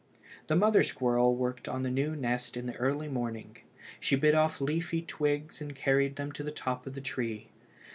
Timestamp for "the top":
6.43-6.87